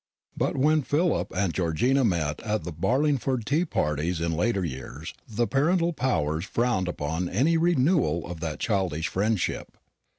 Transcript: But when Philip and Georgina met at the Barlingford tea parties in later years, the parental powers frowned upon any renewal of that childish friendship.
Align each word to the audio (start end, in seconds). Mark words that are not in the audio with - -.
But 0.35 0.57
when 0.57 0.81
Philip 0.81 1.31
and 1.35 1.53
Georgina 1.53 2.03
met 2.03 2.41
at 2.41 2.63
the 2.63 2.73
Barlingford 2.73 3.45
tea 3.45 3.65
parties 3.65 4.19
in 4.19 4.31
later 4.31 4.65
years, 4.65 5.13
the 5.29 5.45
parental 5.45 5.93
powers 5.93 6.43
frowned 6.45 6.87
upon 6.87 7.29
any 7.29 7.55
renewal 7.55 8.25
of 8.25 8.39
that 8.39 8.57
childish 8.59 9.09
friendship. 9.09 9.77